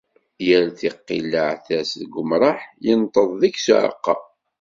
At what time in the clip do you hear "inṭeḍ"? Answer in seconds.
2.91-3.29